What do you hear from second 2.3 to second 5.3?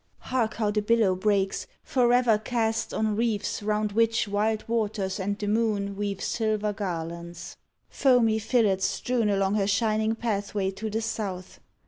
cast On reefs round which wild waters